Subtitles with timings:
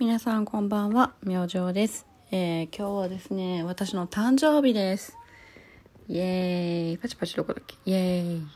[0.00, 2.06] 皆さんこんばんは、明星です。
[2.30, 5.14] えー、今日はですね、私の誕生日です。
[6.08, 6.96] イエーイ。
[6.96, 7.76] パチパチどこだっけ？
[7.84, 8.46] イエーイ。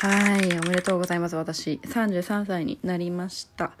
[0.00, 1.36] はい、おめでとうございます。
[1.36, 3.72] 私、33歳になりました。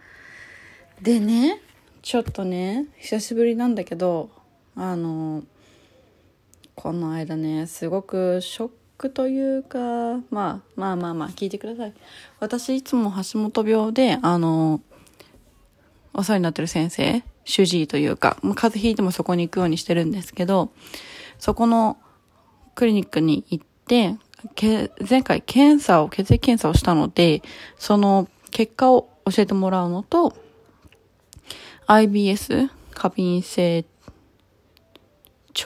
[1.02, 1.60] でね、
[2.00, 4.30] ちょっとね、久しぶりなんだけど、
[4.76, 5.42] あの、
[6.74, 9.78] この間ね、すごくショックというか、
[10.30, 11.92] まあ、まあまあまあ、聞いてください。
[12.40, 14.80] 私、いつも橋本病で、あの、
[16.14, 20.72] お世話になってる先生、主治医というか、まあ、風邪ひいてもそこに行くようにしてるんですけど、
[21.38, 21.98] そこの
[22.74, 24.16] クリニックに行って、
[24.54, 27.42] け前回検査を、血液検査をしたので、
[27.78, 30.34] その結果を教えてもらうのと、
[31.86, 33.84] IBS、過敏性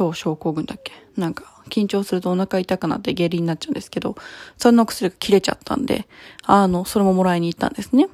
[0.01, 0.93] 腸症候群だっけ？
[1.16, 4.16] なんか、緊張するとお腹痛くなって下痢になっちゃうんですけど、
[4.57, 6.07] その薬が切れちゃったんで、
[6.45, 8.09] あの、それももらいに行ったんですね。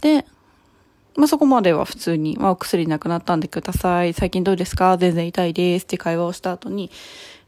[0.00, 0.24] で、
[1.16, 4.12] まあ、そこまでは普通に、まあ、お薬なくなったんでください。
[4.12, 4.98] 最近どうですか？
[4.98, 5.84] 全然痛いです。
[5.84, 6.90] って会話をした後に、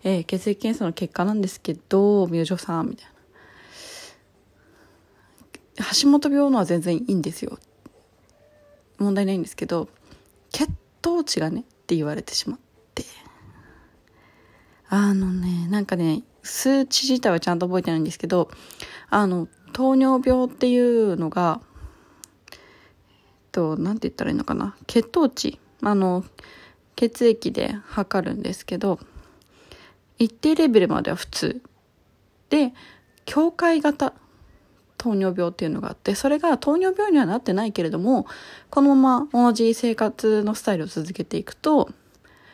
[0.05, 3.07] えー血液検査の結果なんですけど、明星さん、みたい
[5.77, 5.85] な。
[6.03, 7.59] 橋本病のは全然いいんですよ。
[8.99, 9.89] 問題ないんですけど、
[10.51, 10.69] 血
[11.03, 12.59] 糖値がね、って言われてしまっ
[12.95, 13.05] て。
[14.89, 18.51] あのね、なんかね、数値自体はちゃんと覚えてないんですけど、
[19.11, 21.61] あの、糖尿病っていうのが、
[23.59, 24.77] と、なんて言ったらいいのかな？
[24.87, 25.59] 血糖値？
[25.83, 26.25] あの、
[26.95, 29.01] 血液で測るんですけど、
[30.17, 31.61] 一定レベルまでは普通。
[32.51, 32.73] で、
[33.25, 34.13] 境界型
[34.97, 38.27] 糖尿病っていうのがあって、それが糖尿病にはなってないけれども、
[38.71, 41.91] このまま同じ生活のスタイルを続けていくと、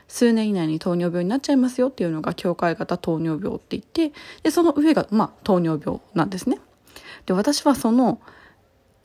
[0.09, 6.61] 数年以内に糖尿病になっちゃいますよっていうのが境界型糖尿病って言って、で、その上が、まあ、糖尿病なんですね。
[7.27, 8.21] で、私はその、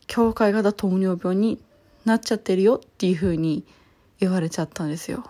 [0.07, 1.59] 境界型糖尿病に
[2.05, 3.65] なっちゃってるよっていうふうに
[4.19, 5.25] 言われちゃったんですよ。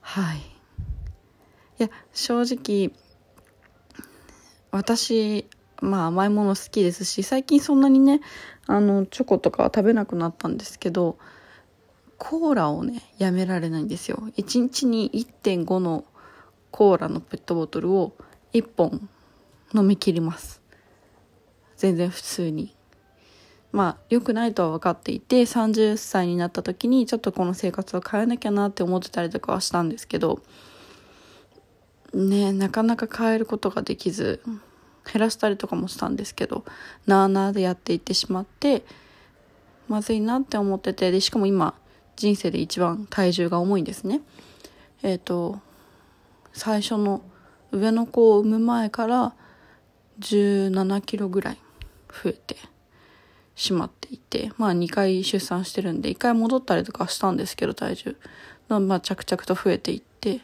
[0.00, 0.38] はい。
[0.38, 0.42] い
[1.78, 2.92] や、正直、
[4.70, 5.46] 私、
[5.80, 8.20] まあ甘いもの好きですし、最近そんなにね、
[8.66, 11.18] あの、チョコとかは食べなくなったんですけど、
[12.18, 14.18] コーラをね、やめられないんですよ。
[14.36, 16.04] 1日に1.5の
[16.70, 18.16] コーラのペットボトルを
[18.52, 19.08] 1本
[19.74, 20.62] 飲み切ります。
[21.76, 22.75] 全然普通に。
[23.72, 30.40] まあ、良くないとは分かっていて、30歳になった時にちょっとこの生活を変えなきゃなって思ってたりとかはしたんですけど、
[32.14, 34.42] ねなかなか変えることができず、
[35.12, 36.64] 減らしたりとかもしたんですけど、
[37.06, 38.84] なあなあでやっていってしまって、
[39.88, 41.74] まずいなって思ってて、で、しかも今、
[42.16, 44.22] 人生で一番体重が重いんですね。
[45.02, 45.60] えっ、と、
[46.52, 47.22] 最初の
[47.70, 49.34] 上の子を産む前から
[50.20, 51.58] 17キロぐらい
[52.08, 52.56] 増えて
[53.56, 58.16] しまっていて、まあ2回出産してるんで、1回戻ったりとかしたんですけど、体重。
[58.68, 60.40] まあ着々と増えていって、っ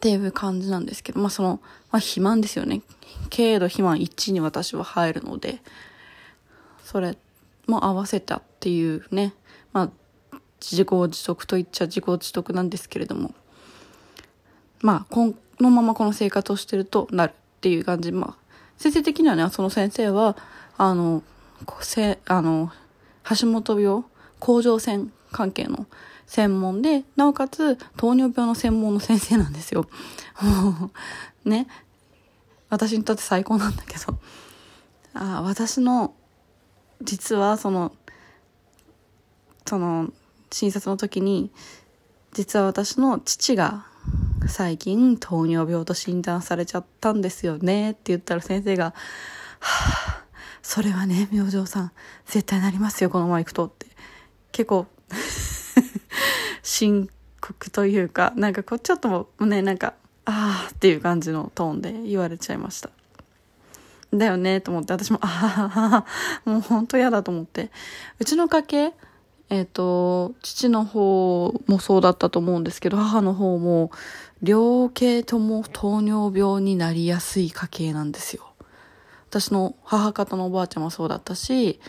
[0.00, 2.82] ていう感じなんですけど、まあその、まあ肥満ですよね。
[3.34, 5.60] 軽度肥満1に私は入るので、
[6.84, 7.16] それ
[7.66, 9.32] も合わせたっていうね、
[9.72, 9.90] ま
[10.30, 13.34] あ自業自得と言っちゃ自業自得なんですけれども、
[14.82, 18.44] まあこのままこの生活をしてるとなるっていう感じ、まあ
[18.76, 20.36] 先生的にはね、その先生は、
[20.76, 21.22] あの、
[21.80, 22.72] せあの、
[23.38, 24.04] 橋本病、
[24.38, 25.86] 甲状腺関係の
[26.26, 29.88] 専門で、なおかつ糖尿病の専門の先生なんですよ。
[31.44, 31.66] ね。
[32.70, 34.18] 私にとって最高なんだけど。
[35.14, 36.14] あ私の、
[37.02, 37.92] 実はその、
[39.66, 40.12] その、
[40.50, 41.50] 診察の時に、
[42.32, 43.86] 実は私の父が
[44.48, 48.86] 最近糖尿病と診断されちゃったんですよねって言ったら先生が、
[49.60, 50.23] はあ、
[50.64, 51.92] それはね、明星さん、
[52.24, 53.86] 絶対なりますよ、このまま行くとって。
[54.50, 54.86] 結構、
[56.64, 59.92] 深刻というか、なんかこう、ちょっともね、なんか、
[60.24, 62.88] ああっていう感じのトーンで言われちゃいました。
[64.10, 66.04] だよね、と思って、私も、あ
[66.46, 67.70] あ、もう本当嫌だと思って。
[68.18, 68.94] うちの家系、
[69.50, 73.90] えっ、と、父の方もそうだったと思うんですけど、母の方も、
[74.42, 78.53] 両系とも糖尿病になりやすい家系なんですよ。
[79.34, 81.80] 私の母方のおばあちゃんもそうだったし、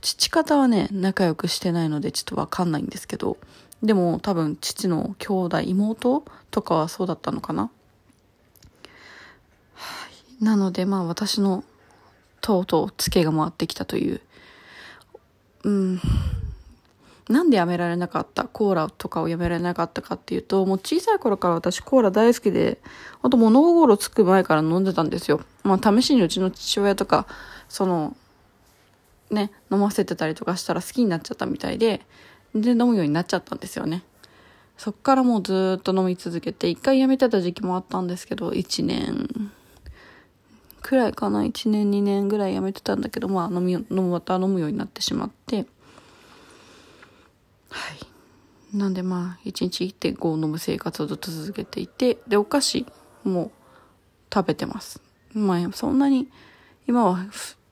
[0.00, 3.36] 父方はね、仲良くしてないのでちょっとわかんないんですけど、
[3.84, 7.70] でも多分父の兄弟、妹とかはそうだったのかな。
[10.40, 11.62] なのでまあ私の
[12.40, 14.20] とうとうツケが回ってきたという、
[15.62, 16.00] うん、
[17.28, 18.44] なんでやめられなかった？
[18.44, 22.78] コーラとかをやめられなかったかっていうと、もう小さい頃から私コーラ大好きで、
[23.22, 25.42] あと物心つく前から飲んでたんですよ。
[25.62, 27.26] まあ試しにうちの父親とか、
[27.68, 28.16] その、
[29.30, 32.00] ね飲ませてたりとかしたら好きになっちゃったみたいで
[32.54, 34.02] で飲むようになっちゃったんですよね。
[34.78, 39.50] そっからもうずっと飲み続けて一回やめてた時期もあったんですけど1年
[40.80, 45.66] くらいかな？1年2年ぐらいやめてたんだけどまあ飲み飲むまた飲むようになってしまって。
[47.70, 48.76] はい。
[48.76, 52.86] なんでまあ1日1.5を飲む生活をずっと続けていてでお菓子
[53.24, 53.50] も
[54.32, 55.00] 食べてます。
[55.32, 56.28] まあそんなに
[56.86, 57.26] 今は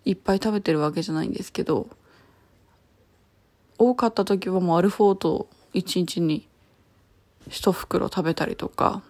[0.04, 1.88] いっぱい食べてるわけじゃないんですけど
[3.78, 6.48] 多かった時はもうアルフォート1日に
[7.48, 9.08] 1袋食べたりとかっ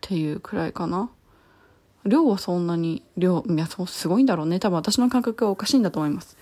[0.00, 1.10] ていうくらいかな。
[2.04, 4.60] 量はそんなに量いやそうすごいんだろうね。
[4.60, 6.36] 多分私の感覚はおかしいんだと思います。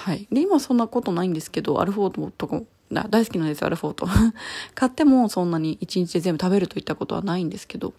[0.00, 0.26] はい。
[0.32, 2.62] で今そんなことないんですけどアルフォートとか
[3.10, 4.08] 大好きなんですアルフォート。
[4.74, 7.92] 買ってもそんなに1日で全部食べるといったことはないんですけど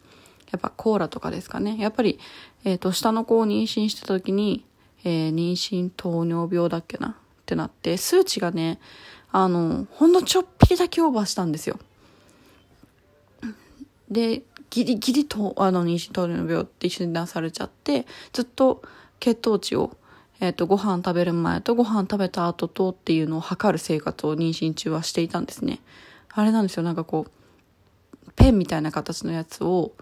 [0.49, 1.77] やっぱコーラとかですかね。
[1.77, 2.19] やっぱり、
[2.63, 4.65] えっ、ー、と下の子を妊娠してた時に、
[5.03, 7.09] えー、妊娠糖尿病だっけな？
[7.09, 7.13] っ
[7.45, 8.79] てなって数値がね
[9.31, 11.77] あのほんのちょっぴりだけオーバーしたんですよ。
[14.09, 18.81] でギリギリとあの妊娠糖尿病って診断されちゃってずっと
[19.19, 19.95] 血糖値を、
[20.41, 25.79] えーと、ご飯食べる前とご飯食べた後とっていうのを測る生活を妊娠中はしていたんですね。
[26.33, 26.83] あれなんですよ。
[26.83, 29.93] なんかこうペンみたいな形のやつを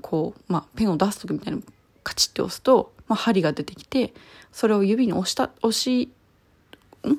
[0.00, 1.64] こう、まあ、ペンを出す時みたいに
[2.04, 4.14] カチッて押すと、まあ、針が出てきて
[4.52, 6.12] それを指に押した押し
[7.04, 7.10] ん？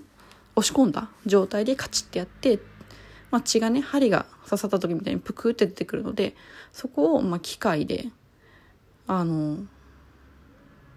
[0.56, 2.60] 押し込んだ状態でカチッてやって
[3.30, 6.34] まあ、血がね針が刺さった時みたいにプクって出てくるので
[6.72, 8.06] そこをまあ機械で
[9.06, 9.58] あの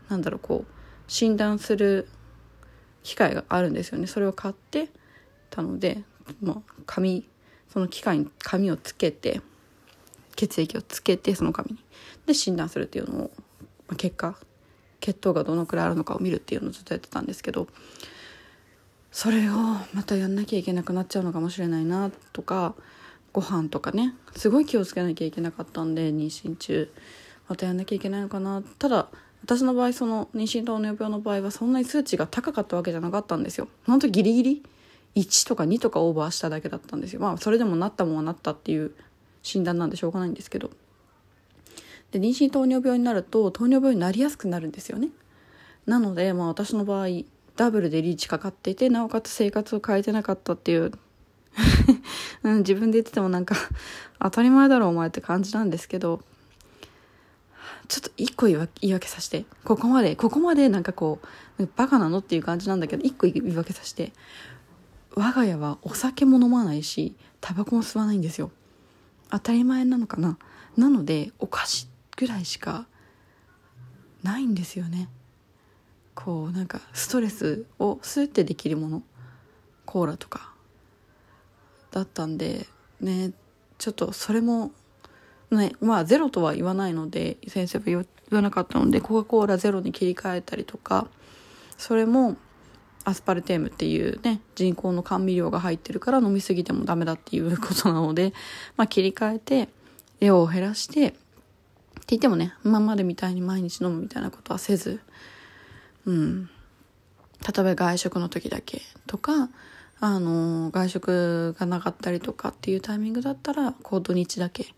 [0.08, 0.80] なんだろうこう
[1.11, 2.09] 診断する
[3.03, 4.07] 機械があるんですよね。
[4.07, 4.89] それを買って
[5.51, 6.05] たので、
[6.41, 7.29] まあ、紙
[7.69, 9.41] その機械に紙をつけて
[10.37, 11.79] 血液をつけてその紙に。
[12.27, 13.31] で診断するっていうのを、
[13.89, 14.37] まあ、結果
[15.01, 17.67] 血糖がどのくらいあるのかを見るっていうのをずっとやってたんですけど
[19.11, 19.55] それを
[19.93, 22.77] またやんなきゃいけなくなっちゃうのかもしれないなとか
[23.33, 26.93] ご飯とかねすごい気をつけなきゃいけなかったんで妊娠中。
[27.49, 28.62] またやんなきゃいけないのかな。
[28.79, 29.09] ただ
[29.42, 33.69] 私の場合その妊娠糖尿病の場合はそんなに数値が高かったわけじゃなかったんですよ。
[33.87, 34.62] 本当ギリギリ
[35.16, 37.20] ？1とか2とかオーバーしただけだったんですよ。
[37.20, 38.92] まあそれでもなったもんはなったっていう
[39.42, 40.70] 診断なんでしょうがないんですけど。
[42.12, 45.08] で妊娠糖尿病になると糖尿病になりやすくなるんですよね。
[45.87, 47.06] なのでまあ私の場合
[47.56, 50.92] ダブルでリーチかかっていてなおかつ生活を変えてなかったっていう。
[52.44, 53.56] うん、自分で言っててもなんか
[54.20, 56.20] 当たり前だろお前って感じなんですけど。
[57.90, 59.44] ちょっと一個言い訳させて。
[59.64, 61.19] ここまでここまでなんかこ
[61.58, 64.12] うバカなのっていう感じなんだけど一個言い訳させて。
[65.16, 68.52] 我が家はお酒も飲まないしタバコも吸わないんですよ。
[69.28, 70.38] 当たり前なのかな。
[70.76, 72.87] なのでお菓子ぐらいしか
[74.22, 75.08] ないんですよね。
[76.14, 79.02] こうなんかストレスをスーってできるもの。
[79.84, 80.54] コーラとか。
[81.90, 82.69] だったんで
[83.00, 83.32] ね
[83.78, 84.70] ちょっとそれも
[85.50, 91.08] ねまあゼロとは言わないので先生は言わなかったのでコカ・コーラゼロに切り替えたりとか
[91.76, 92.37] それも
[93.05, 98.32] アスパルテームっていうね人工の甘味料が入ってるから飲み過ぎてもダメだっていうことなので、
[98.76, 99.69] まあ、切り替えて
[100.20, 101.19] 量を減らしてって
[102.08, 105.00] 言ってもね今までみたいに毎日飲むみたいなことはせず
[106.06, 106.50] うん。
[107.43, 109.49] 例えば外食の時だけとか
[109.99, 114.75] あの外食がなかったりとかっていうタイミングだったらこう土日だけ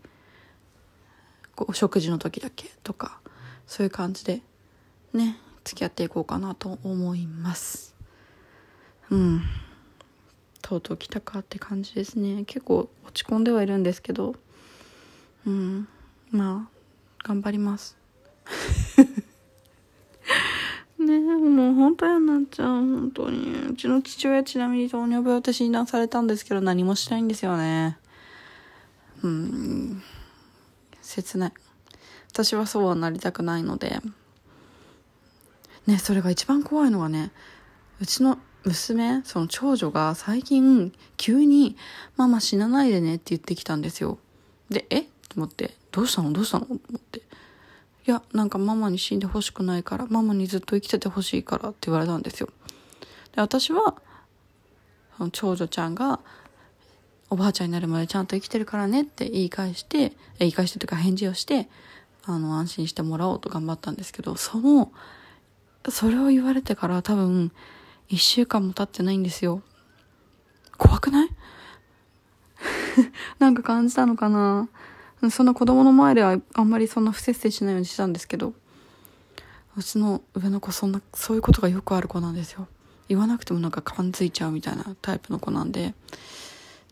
[1.55, 3.19] こう食事の時だけとか
[3.67, 4.41] そういう感じで
[5.13, 7.95] ね付き合っていこうかなと思います。
[9.09, 9.41] うん。
[10.61, 12.43] とうとう来たかって感じですね。
[12.45, 14.35] 結構落ち込んではいるんですけど
[15.45, 15.87] うん。
[16.31, 16.73] まあ
[17.23, 17.97] 頑張ります。
[20.99, 23.67] ねもう本当やなっちゃう本当に。
[23.71, 27.97] うちの父親ちなみに糖尿病って診断されたんですけど何もしないんですよね。
[29.21, 30.03] うん。
[31.13, 31.53] 切ない。
[32.31, 33.99] 私はそうはなりたくないので。
[35.85, 37.31] ねそれが一番怖いのはね
[37.99, 41.75] うちの娘その長女が最近急に
[42.15, 44.17] 「ママ死なないでね」って言ってきたんですよ。
[44.69, 44.99] で「え？
[45.01, 46.31] っ?」と思って「どうしたの？
[46.31, 47.19] どうしたの?」と思って。
[47.19, 52.49] いやなんかママに死んでほしくないからママにずっと生きててほしいからって言われたんですよ。
[53.35, 53.95] で私は
[55.17, 56.19] その長女ちゃんが
[57.33, 61.67] おばあちゃんになるまでちゃんと生きてるからねって言い返して言い返してというか返事をして
[62.25, 64.91] あの安心してもらおうと頑張ったんですけどその
[65.89, 67.51] それを言われてから多分
[68.09, 69.63] 1週間も経ってないんですよ。
[70.77, 71.29] 怖くない？
[73.39, 74.69] なんか感じたのかな？
[75.31, 78.53] そんな子供の前ではあんまりそんな不摂生しないようにしたんですけど
[79.75, 82.67] うちの上の子そんなそういうことがよくある子なんですよ。
[83.09, 85.95] 言わなくてもなんか感づいちゃうみたいなタイプの子なんで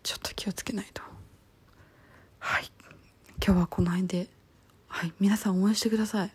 [0.04, 1.02] ちょっと気をつけないと
[2.40, 2.72] はい
[3.46, 4.28] 今日はこの辺で
[4.88, 6.32] はい皆さん応援してください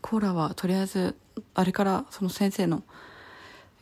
[0.00, 1.16] コーラはとりあえず
[1.54, 2.82] あれからその先生の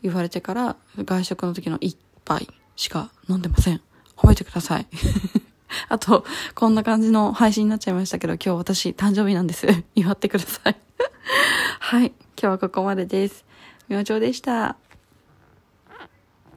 [0.02, 3.80] 言われてから外食の時の1杯しか飲んでません
[4.16, 4.86] 覚えてください
[5.88, 9.66] あと、こんな感じの配信になっちゃいましたけど、今日私誕生日なんです。
[9.94, 10.76] 祝ってください。
[11.80, 12.08] はい。
[12.08, 13.44] 今日はここまでです。
[13.88, 14.76] 明星でした。